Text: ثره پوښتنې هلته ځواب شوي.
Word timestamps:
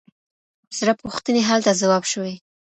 ثره 0.77 0.93
پوښتنې 1.01 1.41
هلته 1.49 1.71
ځواب 1.81 2.03
شوي. 2.11 2.35